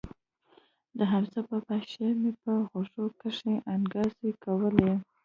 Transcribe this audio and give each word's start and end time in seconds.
د 0.97 0.99
حمزه 1.11 1.39
بابا 1.47 1.77
شعر 1.91 2.13
مې 2.21 2.31
په 2.41 2.51
غوږو 2.69 3.03
کښې 3.21 3.53
انګازې 3.73 4.31
کولې. 4.43 4.91